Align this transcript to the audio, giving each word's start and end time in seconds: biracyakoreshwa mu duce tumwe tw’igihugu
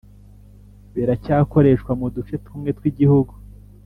biracyakoreshwa 0.93 1.91
mu 1.99 2.07
duce 2.15 2.35
tumwe 2.45 2.69
tw’igihugu 2.77 3.33